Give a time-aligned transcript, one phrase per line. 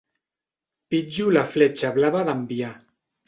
[0.93, 2.73] Pitjo la fletxa blava d'enviar.